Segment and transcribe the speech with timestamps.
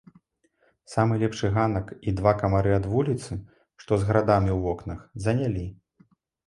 [0.93, 3.31] Самы лепшы ганак і два камары ад вуліцы,
[3.85, 5.63] што з градамі ў вокнах, занялі.